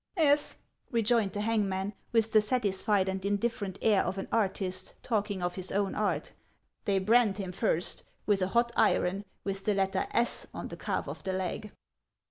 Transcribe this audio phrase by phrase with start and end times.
[0.17, 0.55] "Yes,"
[0.89, 5.71] rejoined the hangman, with the satisfied and indifferent air of an artist talking of his
[5.71, 6.31] own art;"
[6.85, 11.07] they brand him first, with a hot iron, with the letter S, on the calf
[11.07, 11.71] of the leg."